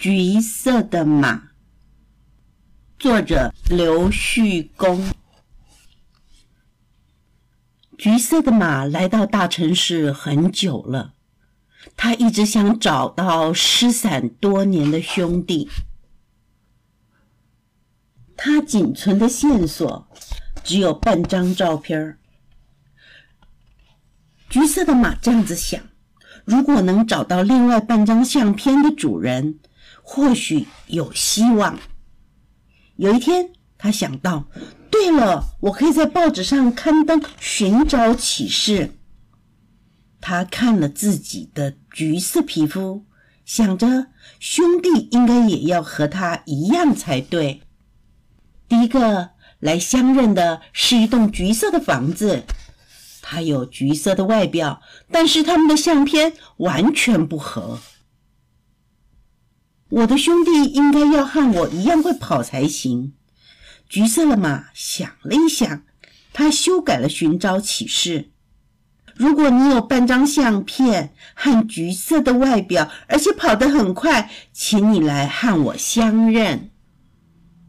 [0.00, 1.50] 橘色的马，
[2.98, 5.12] 作者刘旭公。
[7.98, 11.12] 橘色的马来到大城市很久了，
[11.98, 15.68] 他一直想找到失散多年的兄弟。
[18.38, 20.08] 他仅存的线索
[20.64, 22.16] 只有半张照片
[24.48, 25.78] 橘色的马这样子想：
[26.46, 29.58] 如果能找到另外半张相片的主人。
[30.02, 31.78] 或许有希望。
[32.96, 34.44] 有一天，他想到：
[34.90, 38.92] 对了，我可以在报纸上刊登寻找启事。
[40.20, 43.06] 他看了自己的橘色皮肤，
[43.46, 44.08] 想着
[44.38, 47.62] 兄弟应该也要和他一样才对。
[48.68, 52.44] 第一个来相认的是一栋橘色的房子，
[53.22, 57.80] 它有橘色的外表，但是他们的相片完全不合。
[60.00, 63.12] 我的兄弟应该要和我一样会跑才行。
[63.88, 65.82] 橘色的马想了一想，
[66.32, 68.30] 他修改了寻找启事。
[69.14, 76.70] 如果你有半张相片和橘色的外表，而且跑得很快，请你来和我相认。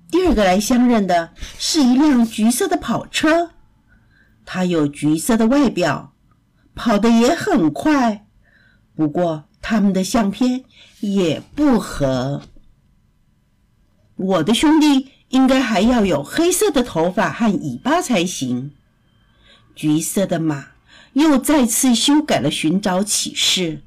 [0.10, 3.52] 第二个来相认的是一辆橘色的跑车，
[4.46, 6.14] 它有橘色的外表，
[6.76, 8.26] 跑得也很快。
[8.96, 10.64] 不过，他们的相片
[11.00, 12.42] 也不合。
[14.16, 18.72] 我的兄弟应该还要有黑色的头发和尾巴才行。
[19.76, 20.68] 橘色的马
[21.14, 23.82] 又再次修改了寻找启事。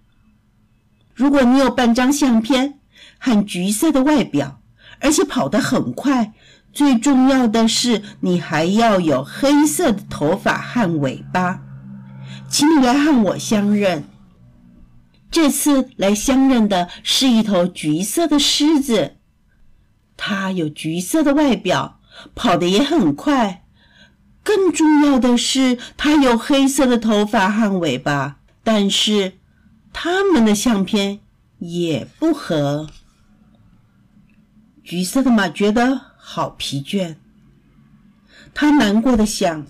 [1.14, 2.80] 如果你有半张相片
[3.18, 4.60] 和橘色的外表，
[5.00, 6.32] 而且跑得很快，
[6.72, 11.60] 最重要的是你还要有黑色的头发和尾巴，
[12.48, 14.04] 请你来和我相认。
[15.34, 19.16] 这次来相认的是一头橘色的狮子，
[20.16, 21.98] 它有橘色的外表，
[22.36, 23.64] 跑得也很快。
[24.44, 28.36] 更重要的是，它有黑色的头发和尾巴。
[28.62, 29.32] 但是，
[29.92, 31.18] 它们的相片
[31.58, 32.88] 也不合。
[34.84, 37.16] 橘色的马觉得好疲倦，
[38.54, 39.66] 他难过的想：“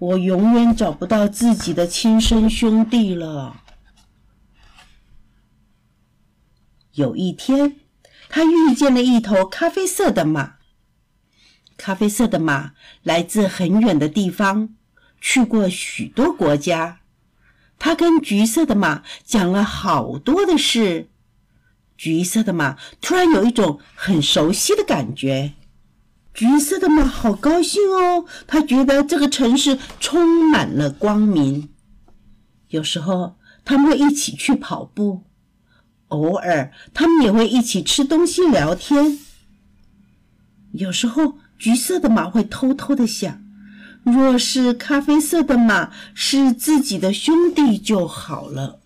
[0.00, 3.60] 我永远找不到自己的亲生兄弟了。”
[6.94, 7.76] 有一天，
[8.28, 10.54] 他遇见了一头咖啡色的马。
[11.76, 12.72] 咖啡色的马
[13.02, 14.70] 来自很远的地方，
[15.20, 17.00] 去过许多国家。
[17.78, 21.08] 他跟橘色的马讲了好多的事。
[21.96, 25.54] 橘色的马突然有一种很熟悉的感觉。
[26.32, 31.70] 橘色的马好高兴哦，他觉得这个城市充满了光明。
[32.68, 35.24] 有时候，他们会一起去跑步。
[36.14, 39.18] 偶尔，他们也会一起吃东西、聊天。
[40.72, 43.42] 有时候，橘色的马会偷偷的想：
[44.02, 48.80] 若是咖啡色的马是自己的兄弟就好了。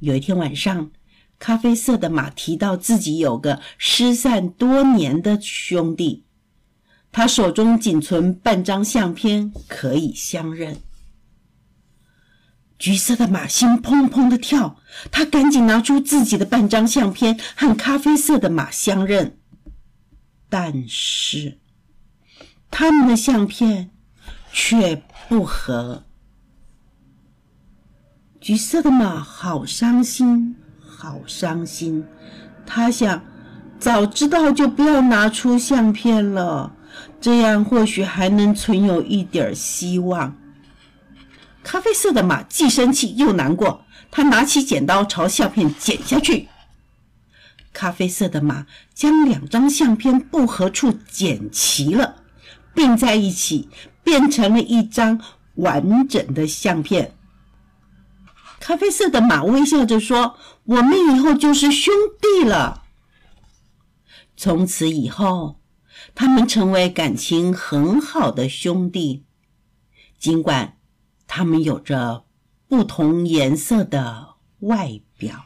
[0.00, 0.90] 有一天晚上，
[1.38, 6.24] 咖啡色的马提到自己有个失散多年的兄弟，
[7.12, 10.78] 他手中仅存半张相片，可以相认。
[12.78, 14.76] 橘色的马心砰砰的跳，
[15.10, 19.38] 他赶紧拿出自己的半张相片和咖啡色的马相认，
[20.48, 21.58] 但是
[22.70, 23.90] 他们的相片
[24.52, 26.04] 却不合。
[28.40, 32.04] 橘色的马好伤心，好伤心。
[32.66, 33.24] 他想，
[33.78, 36.72] 早知道就不要拿出相片了，
[37.20, 40.36] 这样或许还能存有一点希望。
[41.66, 46.48] 咖啡色的马既生气又难过，他拿起剪刀朝相片剪下去。
[47.72, 52.22] 咖啡色的马将两张相片不合处剪齐了，
[52.72, 53.68] 并在一起，
[54.04, 55.20] 变成了一张
[55.56, 57.16] 完整的相片。
[58.60, 62.84] 咖啡色的马微笑着说：“我们以后就是兄弟了。”
[64.38, 65.60] 从此以后，
[66.14, 69.24] 他们成为感情很好的兄弟，
[70.20, 70.75] 尽管。
[71.26, 72.24] 它们有着
[72.68, 75.44] 不同颜色的外表。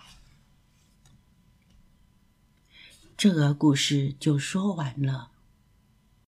[3.16, 5.30] 这个故事就说完了。